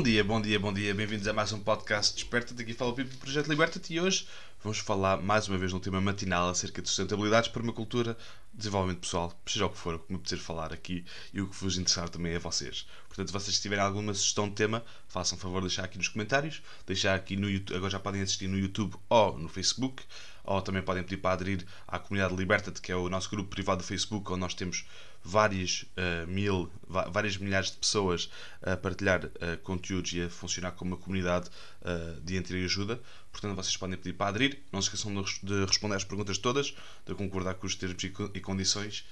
[0.00, 0.94] Bom dia, bom dia, bom dia.
[0.94, 2.62] Bem-vindos a mais um podcast Desperta-te.
[2.62, 4.26] Aqui fala o Pipo do Projeto Liberta-te e hoje
[4.64, 8.16] vamos falar mais uma vez no tema matinal acerca de sustentabilidade, permacultura,
[8.54, 11.04] desenvolvimento pessoal, seja o que for, o que me apetecer falar aqui
[11.34, 12.86] e o que vos interessar também é a vocês.
[13.08, 16.62] Portanto, se vocês tiverem alguma sugestão de tema, façam favor de deixar aqui nos comentários,
[16.86, 20.02] deixar aqui no YouTube, agora já podem assistir no YouTube ou no Facebook,
[20.44, 23.82] ou também podem pedir para aderir à comunidade Liberta-te, que é o nosso grupo privado
[23.82, 24.86] do Facebook, onde nós temos
[25.22, 28.30] várias uh, mil, várias milhares de pessoas
[28.62, 31.48] a partilhar uh, conteúdos e a funcionar como uma comunidade
[31.82, 33.00] uh, de entrega-ajuda.
[33.30, 34.62] Portanto, vocês podem pedir para aderir.
[34.72, 36.74] Não se esqueçam de responder às perguntas todas,
[37.06, 38.02] de concordar com os termos
[38.34, 39.06] e condições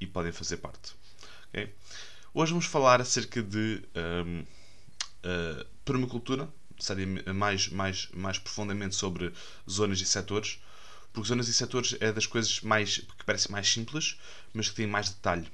[0.00, 0.92] e podem fazer parte.
[1.48, 1.72] Okay?
[2.34, 6.48] Hoje vamos falar acerca de um, uh, permacultura,
[7.34, 9.32] mais, mais, mais profundamente sobre
[9.70, 10.58] zonas e setores
[11.12, 14.18] porque zonas e setores é das coisas mais, que parecem mais simples,
[14.52, 15.46] mas que têm mais detalhe.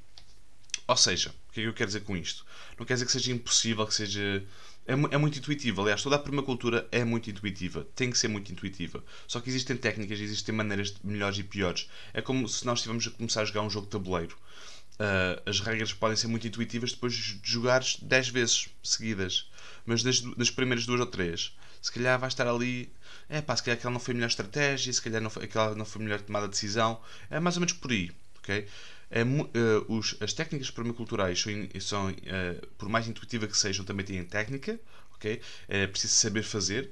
[0.87, 2.47] Ou seja, o que é que eu quero dizer com isto?
[2.79, 4.43] Não quer dizer que seja impossível, que seja.
[4.87, 5.83] É, é muito intuitivo.
[5.83, 7.87] Aliás, toda a permacultura é muito intuitiva.
[7.95, 9.05] Tem que ser muito intuitiva.
[9.27, 11.91] Só que existem técnicas, existem maneiras melhores e piores.
[12.15, 14.35] É como se nós estivéssemos a começar a jogar um jogo de tabuleiro.
[14.95, 19.48] Uh, as regras podem ser muito intuitivas depois de jogares 10 vezes seguidas.
[19.89, 22.93] Mas das primeiras duas ou três, se calhar vai estar ali
[23.27, 25.75] é pá, se calhar aquela não foi a melhor estratégia, se calhar não foi, aquela
[25.75, 27.01] não foi a melhor tomada de decisão.
[27.31, 28.67] É mais ou menos por aí, ok?
[29.11, 29.47] É, uh,
[29.89, 34.79] os, as técnicas permaculturais são, são uh, por mais intuitiva que sejam, também têm técnica,
[35.15, 35.41] ok?
[35.69, 36.91] É preciso saber fazer.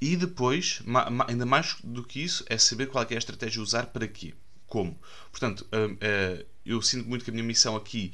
[0.00, 3.60] E depois, ma, ma, ainda mais do que isso, é saber qual é a estratégia
[3.60, 4.34] usar para quê.
[4.68, 4.96] Como?
[5.32, 8.12] Portanto, uh, eu sinto muito que a minha missão aqui,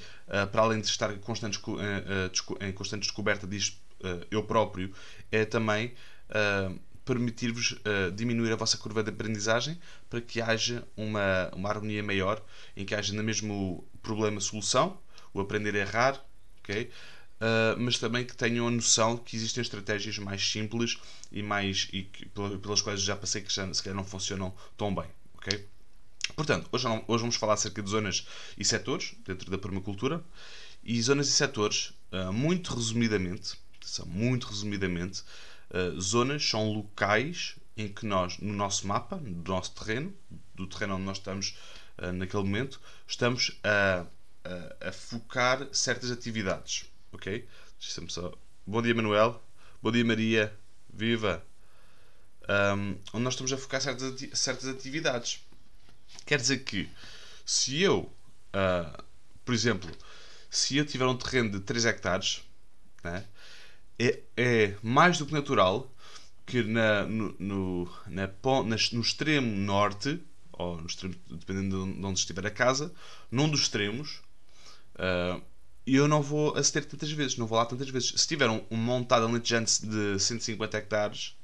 [0.50, 1.60] para além de estar constantes,
[2.60, 3.76] em constante descoberta disto
[4.30, 4.92] eu próprio,
[5.32, 5.94] é também
[7.06, 9.78] permitir-vos uh, diminuir a vossa curva de aprendizagem
[10.10, 12.44] para que haja uma, uma harmonia maior,
[12.76, 14.98] em que haja no mesmo problema-solução,
[15.32, 16.24] o aprender a errar,
[16.58, 16.90] ok?
[17.36, 20.98] Uh, mas também que tenham a noção que existem estratégias mais simples
[21.30, 22.26] e mais e que,
[22.60, 25.64] pelas quais já passei que já se calhar não funcionam tão bem, ok?
[26.34, 28.26] Portanto, hoje, hoje vamos falar acerca de zonas
[28.58, 30.24] e setores dentro da permacultura
[30.82, 33.56] e zonas e setores, uh, muito resumidamente,
[34.06, 35.22] muito resumidamente,
[35.70, 40.14] uh, zonas são locais em que nós, no nosso mapa, no nosso terreno,
[40.54, 41.56] do terreno onde nós estamos
[41.98, 44.06] uh, naquele momento, estamos a,
[44.44, 46.86] a, a, focar certas atividades.
[47.12, 47.46] Ok?
[47.78, 48.32] Só...
[48.66, 49.42] Bom dia, Manuel.
[49.82, 50.58] Bom dia, Maria.
[50.92, 51.44] Viva!
[52.48, 55.44] Um, onde nós estamos a focar certas, ati certas atividades.
[56.24, 56.88] Quer dizer que
[57.44, 58.10] se eu,
[58.54, 59.04] uh,
[59.44, 59.90] por exemplo,
[60.48, 62.42] se eu tiver um terreno de 3 hectares,
[63.02, 63.24] né,
[63.98, 65.90] é, é mais do que natural
[66.46, 68.30] que na, no, no, na,
[68.92, 72.92] no extremo norte, ou no extremo, dependendo de onde estiver a casa,
[73.30, 74.22] num dos extremos,
[74.94, 75.42] uh,
[75.84, 78.12] eu não vou aceder tantas vezes, não vou lá tantas vezes.
[78.16, 81.36] Se tiver um, um montado alentejante de 150 hectares,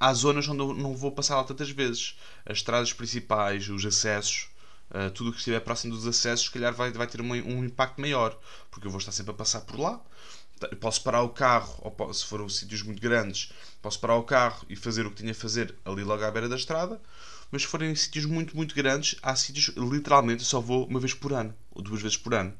[0.00, 2.16] há zonas onde eu não vou passar lá tantas vezes.
[2.44, 4.48] As estradas principais, os acessos,
[4.90, 7.64] uh, tudo o que estiver próximo dos acessos, se calhar vai, vai ter um, um
[7.64, 8.36] impacto maior,
[8.68, 10.02] porque eu vou estar sempre a passar por lá
[10.80, 14.76] posso parar o carro, ou se foram sítios muito grandes, posso parar o carro e
[14.76, 17.00] fazer o que tinha a fazer ali logo à beira da estrada.
[17.50, 21.32] Mas se forem sítios muito, muito grandes, há sítios literalmente só vou uma vez por
[21.32, 22.54] ano, ou duas vezes por ano.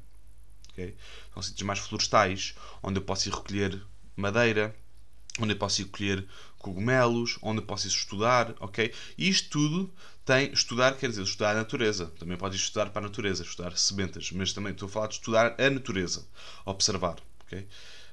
[0.73, 0.95] Okay?
[1.35, 3.83] São sítios mais florestais, onde eu posso ir recolher
[4.17, 4.75] madeira,
[5.41, 6.27] onde eu posso ir recolher
[6.59, 8.93] cogumelos, onde eu posso ir estudar, ok?
[9.17, 9.93] E isto tudo
[10.25, 10.53] tem.
[10.53, 12.07] Estudar quer dizer estudar a natureza.
[12.19, 15.55] Também podes estudar para a natureza, estudar sementas, mas também estou a falar de estudar
[15.61, 16.27] a natureza,
[16.65, 17.19] observar
[17.49, 17.67] ok?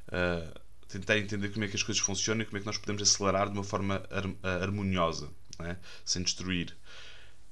[0.07, 3.01] Uh, tentar entender como é que as coisas funcionam e como é que nós podemos
[3.01, 5.29] acelerar de uma forma har harmoniosa,
[5.59, 5.75] é?
[6.03, 6.75] sem destruir.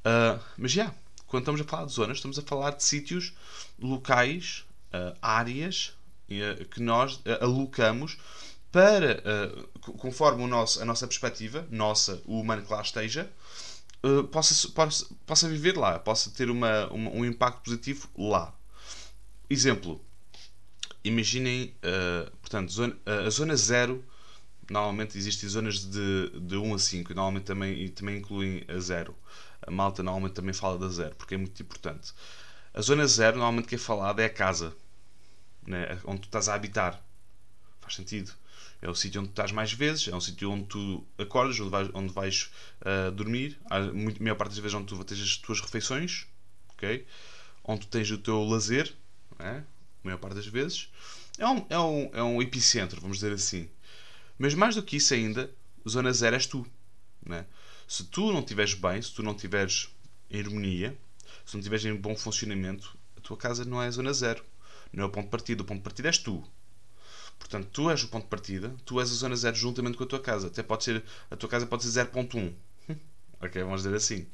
[0.06, 0.98] Uh, mas já, yeah,
[1.28, 3.34] quando estamos a falar de zonas, estamos a falar de sítios
[3.80, 5.94] locais, uh, áreas
[6.72, 8.18] que nós alocamos
[8.72, 9.22] para,
[10.00, 13.30] conforme o nosso, a nossa perspectiva, nossa, o humano que lá esteja,
[14.32, 18.52] possa, possa, possa viver lá, possa ter uma, uma, um impacto positivo lá.
[19.48, 20.04] Exemplo,
[21.04, 24.04] imaginem, uh, portanto, zona, uh, a zona 0,
[24.70, 29.16] normalmente existem zonas de, de 1 a 5, normalmente também, e também incluem a 0.
[29.62, 32.14] A malta normalmente também fala da 0, porque é muito importante.
[32.74, 34.76] A zona 0, normalmente que é falada é a casa,
[35.66, 36.00] né?
[36.06, 37.02] onde tu estás a habitar.
[37.82, 38.32] Faz sentido.
[38.82, 41.70] É o sítio onde tu estás mais vezes, é um sítio onde tu acordas, onde
[41.70, 42.52] vais, onde vais
[42.82, 43.58] uh, dormir.
[43.70, 43.80] A
[44.20, 46.28] maior parte das vezes onde tu tens as tuas refeições,
[46.74, 47.06] ok?
[47.64, 48.94] Onde tu tens o teu lazer,
[49.40, 49.64] é?
[50.04, 50.90] A maior parte das vezes.
[51.38, 53.70] É um, é um, é um epicentro, vamos dizer assim.
[54.38, 55.50] Mas mais do que isso ainda,
[55.88, 56.66] zona zero és tu.
[57.26, 57.46] Né?
[57.88, 59.90] Se tu não estiveres bem, se tu não estiveres
[60.30, 60.98] em harmonia,
[61.46, 64.44] se não estiveres em bom funcionamento, a tua casa não é zona zero.
[64.92, 65.64] Não é o ponto de partida.
[65.64, 66.44] O ponto de partida és tu.
[67.40, 70.08] Portanto, tu és o ponto de partida, tu és a zona 0 juntamente com a
[70.08, 70.48] tua casa.
[70.48, 72.54] Até pode ser, a tua casa pode ser 0.1.
[73.42, 74.28] ok, vamos dizer assim.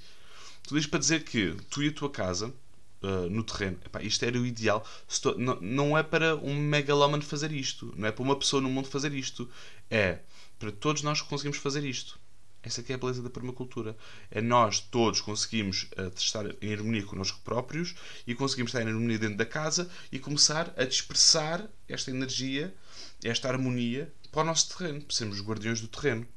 [0.63, 2.54] Tudo isto para dizer que tu e a tua casa,
[3.01, 4.85] uh, no terreno, epá, isto era o ideal.
[5.21, 5.37] To...
[5.37, 7.93] Não, não é para um megalómano fazer isto.
[7.97, 9.49] Não é para uma pessoa no mundo fazer isto.
[9.89, 10.19] É
[10.57, 12.19] para todos nós que conseguimos fazer isto.
[12.61, 13.95] Essa é a beleza da permacultura.
[14.29, 17.95] É nós todos conseguimos uh, estar em harmonia connosco próprios
[18.27, 22.75] e conseguimos estar em harmonia dentro da casa e começar a dispersar esta energia,
[23.23, 25.03] esta harmonia para o nosso terreno.
[25.09, 26.27] Sermos guardiões do terreno.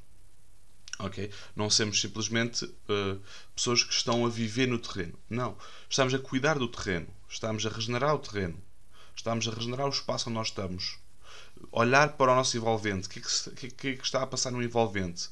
[1.03, 1.29] Ok?
[1.53, 3.21] Não sermos simplesmente uh,
[3.53, 5.19] pessoas que estão a viver no terreno.
[5.29, 5.57] Não.
[5.89, 7.07] Estamos a cuidar do terreno.
[7.29, 8.57] Estamos a regenerar o terreno.
[9.15, 10.97] Estamos a regenerar o espaço onde nós estamos.
[11.71, 13.07] Olhar para o nosso envolvente.
[13.07, 15.29] O que é que, que, é que está a passar no envolvente?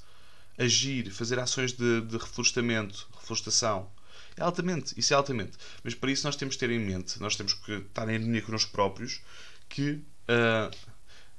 [0.58, 3.90] Agir, fazer ações de, de reflorestamento, reflorestação.
[4.36, 5.58] É altamente, isso é altamente.
[5.84, 8.42] Mas para isso nós temos que ter em mente, nós temos que estar em harmonia
[8.42, 9.22] connosco próprios,
[9.70, 10.76] que uh,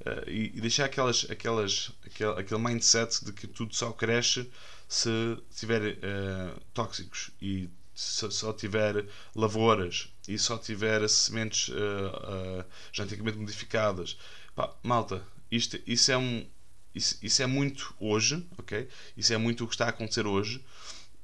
[0.02, 4.50] Uh, e, e, deixar aquelas, aquelas, aquele, aquele mindset de que tudo só cresce
[4.88, 13.38] se tiver uh, tóxicos e se só tiver lavouras e só tiver sementes uh, geneticamente
[13.38, 14.18] modificadas.
[14.54, 16.46] Pá, malta, isto, isso é um.
[16.94, 18.88] Isso, isso é muito hoje, ok?
[19.16, 20.62] Isso é muito o que está a acontecer hoje,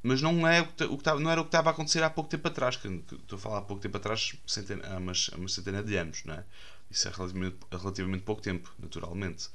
[0.02, 2.02] mas não, é o que, o que estava, não era o que estava a acontecer
[2.02, 2.76] há pouco tempo atrás.
[2.76, 5.96] Que, estou a falar há pouco tempo atrás, centena, há, umas, há uma centena de
[5.96, 6.44] anos, não é?
[6.90, 9.48] Isso é relativamente, relativamente pouco tempo, naturalmente.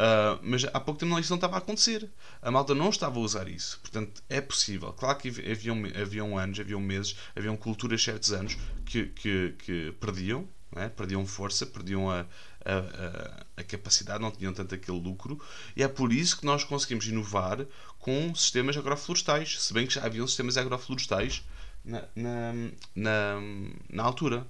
[0.00, 2.08] Uh, mas há pouco tempo isso não estava a acontecer.
[2.40, 3.78] A malta não estava a usar isso.
[3.80, 4.92] Portanto, é possível.
[4.94, 8.56] Claro que haviam, haviam anos, haviam meses, haviam culturas certos anos
[8.86, 10.88] que, que, que perdiam, é?
[10.88, 15.38] perdiam força, perdiam a, a, a, a, capacidade, não tinham tanto aquele lucro.
[15.76, 17.66] E é por isso que nós conseguimos inovar
[17.98, 19.60] com sistemas agroflorestais.
[19.60, 21.44] Se bem que já haviam sistemas agroflorestais
[21.84, 22.52] na, na,
[22.94, 23.40] na,
[23.90, 24.46] na altura.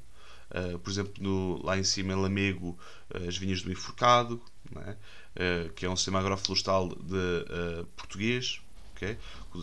[0.51, 2.77] Uh, por exemplo, no, lá em cima em Lamego,
[3.15, 4.43] uh, as vinhas do Enforcado,
[4.73, 8.61] uh, que é um sistema agroflorestal de português,
[8.97, 9.17] okay?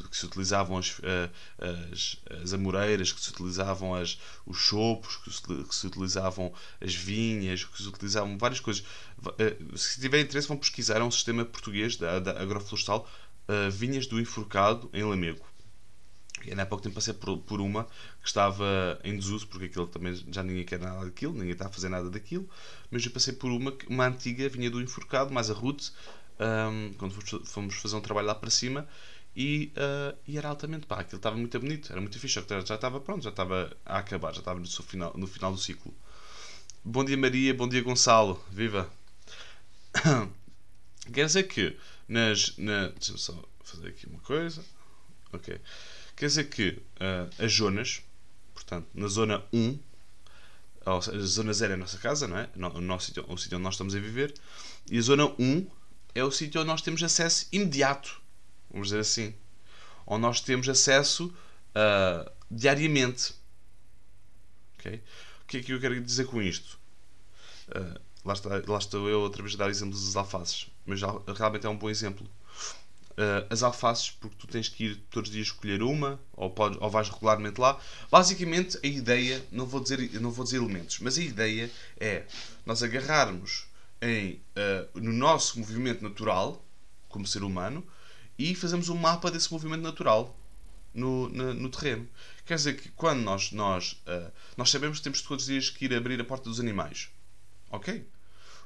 [0.09, 0.99] que se utilizavam as,
[1.93, 6.93] as, as, amoreiras, que se utilizavam as, os chopos, que se, que se, utilizavam as
[6.93, 8.83] vinhas, que se utilizavam várias coisas.
[9.75, 10.97] se tiverem interesse, vão pesquisar.
[10.97, 13.09] É um sistema português da, da agroflorestal,
[13.71, 15.45] vinhas do Enforcado, em Lamego.
[16.45, 17.85] E há pouco tempo passei por, por uma
[18.21, 21.69] que estava em desuso, porque aquilo também já ninguém quer nada daquilo, ninguém está a
[21.69, 22.47] fazer nada daquilo.
[22.91, 25.89] Mas eu passei por uma, uma antiga, vinha do Enforcado, mais a Ruth,
[26.39, 27.13] um, quando
[27.45, 28.87] fomos fazer um trabalho lá para cima.
[29.35, 32.99] E, uh, e era altamente pá, aquilo estava muito bonito, era muito fixe, já estava
[32.99, 35.93] pronto, já estava a acabar, já estava no final, no final do ciclo.
[36.83, 38.89] Bom dia Maria, bom dia Gonçalo, viva!
[41.13, 42.57] Quer dizer que nas.
[42.57, 44.63] Na, deixa-me só fazer aqui uma coisa.
[45.33, 45.59] Ok.
[46.17, 48.01] Quer dizer que uh, as zonas,
[48.51, 49.79] portanto, na zona 1,
[50.87, 52.49] ou seja, a zona 0 é a nossa casa, não é?
[52.55, 54.33] O, nosso sítio, o sítio onde nós estamos a viver,
[54.89, 55.67] e a zona 1
[56.15, 58.19] é o sítio onde nós temos acesso imediato,
[58.71, 59.35] vamos dizer assim,
[60.07, 63.35] onde nós temos acesso uh, diariamente.
[64.79, 65.03] Okay?
[65.43, 66.79] O que é que eu quero dizer com isto?
[67.69, 71.13] Uh, lá, está, lá estou eu outra vez a dar exemplos das alfaces, mas já,
[71.35, 72.27] realmente é um bom exemplo
[73.17, 76.77] uh, as alfaces, porque tu tens que ir todos os dias escolher uma, ou, pode,
[76.79, 77.79] ou vais regularmente lá.
[78.09, 82.25] Basicamente, a ideia, não vou, dizer, não vou dizer elementos, mas a ideia é
[82.65, 83.65] nós agarrarmos
[84.01, 86.63] em, uh, no nosso movimento natural,
[87.09, 87.85] como ser humano,
[88.37, 90.37] e fazemos um mapa desse movimento natural
[90.93, 92.07] no, no, no terreno.
[92.45, 95.85] Quer dizer que quando nós, nós, uh, nós sabemos que temos todos os dias que
[95.85, 97.09] ir abrir a porta dos animais.
[97.69, 98.05] Ok?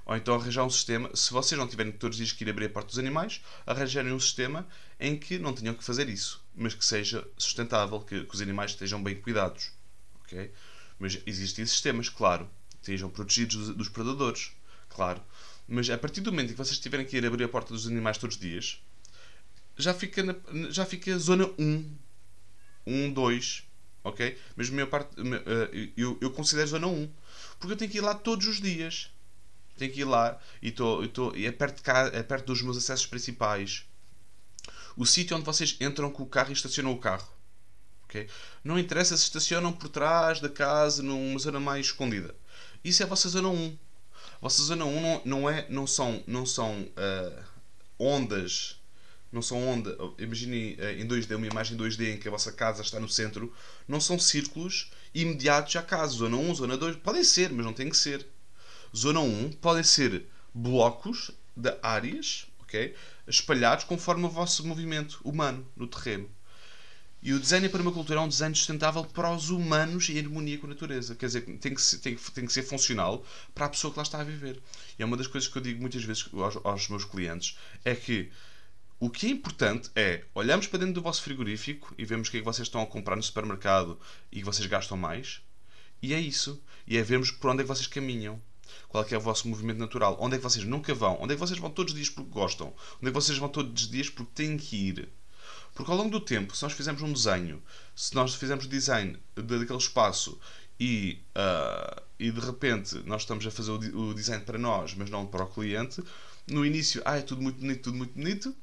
[0.05, 2.65] Ou então arranjar um sistema, se vocês não tiverem todos os dias que ir abrir
[2.65, 4.67] a porta dos animais, arranjarem um sistema
[4.99, 8.71] em que não tenham que fazer isso, mas que seja sustentável, que, que os animais
[8.71, 9.71] estejam bem cuidados.
[10.23, 10.51] Okay?
[10.99, 14.51] Mas existem sistemas, claro, estejam protegidos dos, dos predadores,
[14.89, 15.21] claro.
[15.67, 17.87] Mas a partir do momento em que vocês tiverem que ir abrir a porta dos
[17.87, 18.81] animais todos os dias,
[19.77, 20.35] já fica, na,
[20.69, 21.97] já fica zona 1,
[22.85, 23.63] 1, 2,
[24.03, 24.37] ok?
[24.55, 27.09] Mas a minha parte, eh, eu, eu considero zona 1,
[27.59, 29.11] porque eu tenho que ir lá todos os dias
[29.81, 32.61] tenho que ir lá e, tô, tô, e é, perto de cá, é perto dos
[32.61, 33.85] meus acessos principais.
[34.95, 37.27] O sítio onde vocês entram com o carro e estacionam o carro.
[38.05, 38.27] Okay?
[38.63, 42.35] Não interessa se estacionam por trás da casa, numa zona mais escondida.
[42.83, 43.77] Isso é a vossa zona 1.
[44.35, 47.43] A vossa zona 1 não, não, é, não são, não são uh,
[47.97, 48.79] ondas.
[49.31, 49.95] Não são ondas.
[50.19, 53.51] Imagine uh, em 2D, uma imagem 2D em que a vossa casa está no centro.
[53.87, 56.13] Não são círculos imediatos à casa.
[56.13, 56.97] Zona 1, zona 2.
[56.97, 58.27] Podem ser, mas não tem que ser.
[58.95, 62.95] Zona 1 podem ser blocos de áreas okay,
[63.27, 66.29] espalhados conforme o vosso movimento humano no terreno.
[67.23, 70.65] E o design da permacultura é um design sustentável para os humanos em harmonia com
[70.65, 71.13] a natureza.
[71.13, 74.03] Quer dizer, tem que, ser, tem, tem que ser funcional para a pessoa que lá
[74.03, 74.59] está a viver.
[74.97, 77.93] E é uma das coisas que eu digo muitas vezes aos, aos meus clientes é
[77.93, 78.31] que
[78.99, 82.37] o que é importante é olhamos para dentro do vosso frigorífico e vemos o que
[82.37, 83.99] é que vocês estão a comprar no supermercado
[84.31, 85.41] e que vocês gastam mais.
[86.01, 86.59] E é isso.
[86.87, 88.41] E é vermos por onde é que vocês caminham.
[88.89, 90.17] Qual é que é o vosso movimento natural?
[90.19, 91.17] Onde é que vocês nunca vão?
[91.21, 92.73] Onde é que vocês vão todos os dias porque gostam?
[92.97, 95.09] Onde é que vocês vão todos os dias porque têm que ir?
[95.73, 97.61] Porque ao longo do tempo, se nós fizermos um desenho,
[97.95, 100.39] se nós fizermos design daquele espaço
[100.79, 105.09] e, uh, e de repente nós estamos a fazer o, o design para nós, mas
[105.09, 106.03] não para o cliente,
[106.47, 108.53] no início, ah, é tudo muito bonito, tudo muito bonito,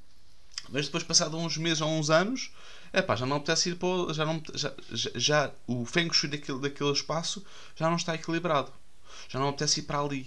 [0.70, 2.50] mas depois, passado uns meses ou uns anos,
[2.92, 4.12] epá, já não apetece ir para.
[4.12, 8.72] Já, não, já, já, já o feng shui daquele, daquele espaço já não está equilibrado.
[9.28, 10.26] Já não apetece ir para ali.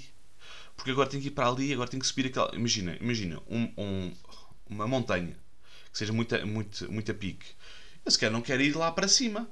[0.76, 2.56] Porque agora tenho que ir para ali, agora tenho que subir aquela.
[2.56, 4.14] Imagina, imagina um, um,
[4.70, 5.38] uma montanha
[5.92, 7.48] que seja muito, muito, muito a pique.
[8.06, 9.50] Eu sequer não quero ir lá para cima.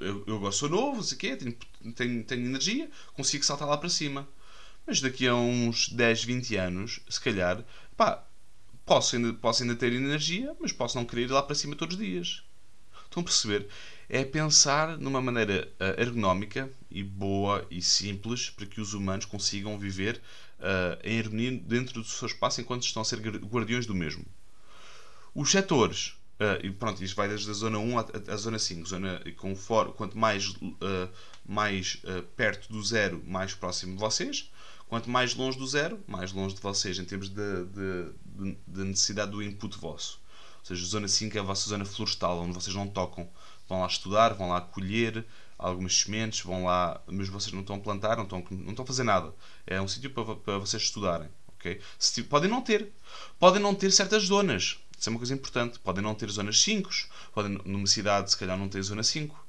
[0.00, 1.56] Eu, eu gosto, sou novo, sei quê, tenho,
[1.94, 4.28] tenho, tenho energia, consigo saltar lá para cima.
[4.86, 7.64] Mas daqui a uns 10, 20 anos, se calhar,
[7.96, 8.26] pá,
[8.86, 11.96] Posso ainda, posso ainda ter energia, mas posso não querer ir lá para cima todos
[11.96, 12.44] os dias.
[13.04, 13.66] Estão a perceber?
[14.08, 19.76] É pensar numa maneira uh, ergonómica e boa e simples para que os humanos consigam
[19.76, 20.20] viver
[20.60, 24.24] uh, em harmonia dentro do seu espaço enquanto estão a ser guardiões do mesmo.
[25.34, 28.88] Os setores, uh, e pronto, isto vai desde a zona 1 à, zona 5.
[28.88, 30.54] Zona, conforme, quanto mais,
[31.44, 32.00] mais
[32.36, 34.50] perto do zero, mais próximo de vocês.
[34.88, 39.76] Quanto mais longe do zero, mais longe de vocês em termos de necessidade do input
[39.78, 40.20] vosso.
[40.60, 43.28] Ou seja, zona 5 é a vossa zona florestal, onde vocês não tocam.
[43.68, 45.24] Vão lá estudar, vão lá colher
[45.58, 48.86] algumas sementes, vão lá, mas vocês não estão a plantar, não estão, não estão a
[48.86, 49.34] fazer nada.
[49.66, 51.28] É um sítio para, para vocês estudarem.
[51.58, 51.80] Okay?
[51.98, 52.92] Se, podem não ter.
[53.38, 54.78] Podem não ter certas zonas.
[54.98, 55.78] Isso é uma coisa importante.
[55.78, 56.90] Podem não ter zonas 5.
[57.32, 59.46] Podem, numa cidade, se calhar, não ter zona 5.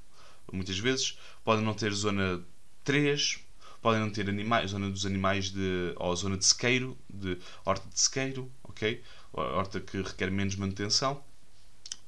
[0.52, 1.18] Muitas vezes.
[1.44, 2.42] Podem não ter zona
[2.84, 3.48] 3
[3.82, 8.00] podem não ter animais, zona dos animais de, ou zona de sequeiro, de horta de
[8.00, 9.02] sequeiro, ok?
[9.32, 11.24] Horta que requer menos manutenção.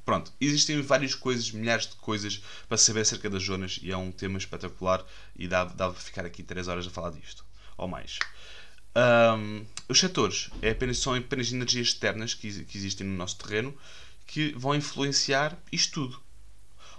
[0.09, 4.11] Pronto, existem várias coisas, milhares de coisas para saber acerca das zonas e é um
[4.11, 7.45] tema espetacular e dá, dá para ficar aqui 3 horas a falar disto,
[7.77, 8.17] ou mais.
[9.37, 13.71] Um, os setores é apenas, são apenas energias externas que, que existem no nosso terreno
[14.25, 16.19] que vão influenciar isto tudo.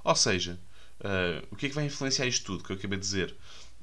[0.05, 0.57] Ou seja,
[1.01, 3.35] uh, o que é que vai influenciar isto tudo que eu acabei de dizer?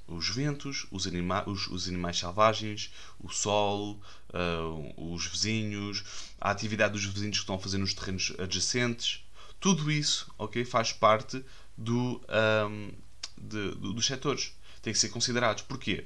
[0.08, 4.00] Os ventos, os, anima os, os animais selvagens, o sol,
[4.30, 6.04] uh, os vizinhos,
[6.40, 9.24] a atividade dos vizinhos que estão a fazer nos terrenos adjacentes.
[9.60, 11.44] Tudo isso okay, faz parte
[11.78, 12.22] do,
[12.70, 12.92] um,
[13.38, 14.54] de, do, dos setores.
[14.82, 15.64] Tem que ser considerados.
[15.64, 16.06] Porquê?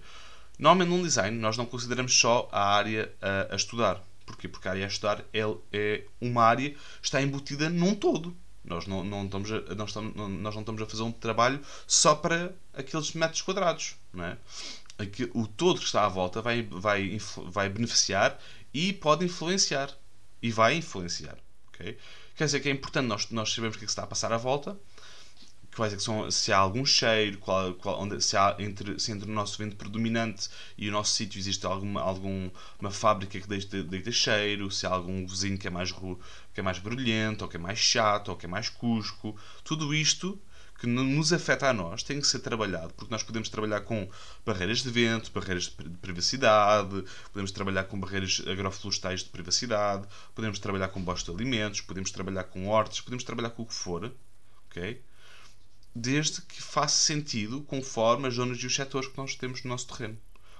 [0.57, 4.01] Normalmente num design nós não consideramos só a área a, a estudar.
[4.25, 4.47] Porquê?
[4.47, 5.41] Porque a área a estudar é,
[5.71, 8.35] é uma área está embutida num todo.
[8.63, 12.15] Nós não, não, estamos a, nós, estamos, nós não estamos a fazer um trabalho só
[12.15, 13.95] para aqueles metros quadrados.
[14.13, 14.37] Não é?
[15.33, 18.39] O todo que está à volta vai, vai, vai beneficiar
[18.73, 19.89] e pode influenciar.
[20.41, 21.37] E vai influenciar.
[21.69, 21.97] Okay?
[22.35, 24.31] Quer dizer que é importante nós, nós sabermos o que, é que está a passar
[24.31, 24.77] à volta
[25.75, 29.11] quais é que são, se há algum cheiro, qual, qual, onde, se, há entre, se
[29.11, 33.83] entre o nosso vento predominante e o nosso sítio existe alguma, alguma fábrica que deixa,
[33.83, 37.57] deixa cheiro, se há algum vizinho que é, mais, que é mais barulhento, ou que
[37.57, 39.37] é mais chato, ou que é mais cusco.
[39.63, 40.39] Tudo isto
[40.81, 44.09] que nos afeta a nós tem que ser trabalhado, porque nós podemos trabalhar com
[44.43, 50.87] barreiras de vento, barreiras de privacidade, podemos trabalhar com barreiras agroflorestais de privacidade, podemos trabalhar
[50.87, 54.11] com bosques de alimentos, podemos trabalhar com hortas, podemos trabalhar com o que for,
[54.71, 54.99] ok?
[55.93, 59.87] Desde que faça sentido conforme as zonas e os setores que nós temos no nosso
[59.87, 60.17] terreno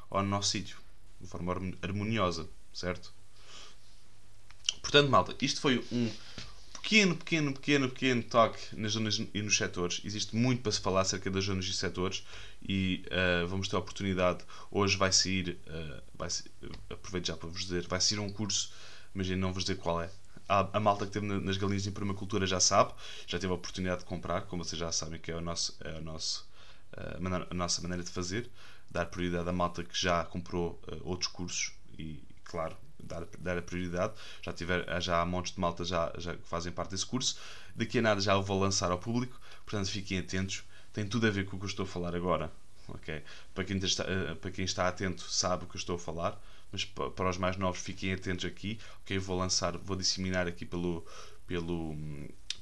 [0.09, 0.77] ou no nosso sítio,
[1.19, 3.13] de forma harmoniosa, certo?
[4.81, 6.11] Portanto, malta, isto foi um
[6.73, 10.01] pequeno, pequeno, pequeno, pequeno toque nas zonas e nos setores.
[10.03, 12.25] Existe muito para se falar acerca das zonas e setores
[12.67, 14.43] e uh, vamos ter a oportunidade.
[14.69, 16.27] Hoje vai sair, uh, vai
[16.89, 18.73] aproveito já para vos dizer, vai sair um curso,
[19.13, 20.09] mas não vos dizer qual é,
[20.51, 22.93] a, a malta que teve nas galinhas em permacultura já sabe,
[23.25, 25.97] já teve a oportunidade de comprar, como vocês já sabem que é, o nosso, é
[25.97, 26.45] o nosso,
[26.91, 28.49] a, eh, a nossa maneira de fazer,
[28.89, 33.61] dar prioridade à malta que já comprou uh, outros cursos e, claro, dar, dar a
[33.61, 34.13] prioridade.
[34.41, 37.39] Já, tiver, já há montes de malta já, já que fazem parte desse curso.
[37.73, 40.63] Daqui a nada já o vou lançar ao público, portanto fiquem atentos.
[40.91, 42.51] Tem tudo a ver com o que eu estou a falar agora.
[42.89, 43.23] Okay?
[43.55, 46.37] Para, quem está, uh, para quem está atento sabe o que eu estou a falar
[46.71, 49.17] mas para os mais novos fiquem atentos aqui, ok?
[49.19, 51.05] Vou lançar, vou disseminar aqui pelo,
[51.45, 51.95] pelo,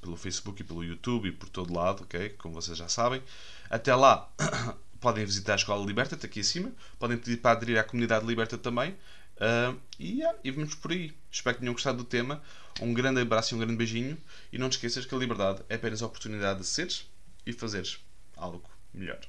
[0.02, 2.30] pelo Facebook e pelo YouTube e por todo lado, ok?
[2.32, 3.22] Como vocês já sabem.
[3.70, 4.32] Até lá,
[5.00, 6.72] podem visitar a Escola Liberta-te aqui acima.
[6.98, 8.92] Podem pedir para aderir à comunidade Liberta também.
[9.40, 11.14] Uh, e, yeah, e vamos por aí.
[11.32, 12.42] Espero que tenham gostado do tema.
[12.82, 14.18] Um grande abraço e um grande beijinho.
[14.52, 17.08] E não te esqueças que a liberdade é apenas a oportunidade de seres
[17.46, 18.00] e fazeres
[18.36, 19.20] algo melhor.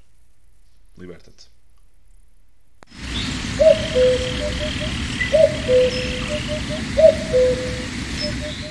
[0.97, 1.60] Liberta-te.
[3.61, 3.95] Thank
[8.65, 8.70] you.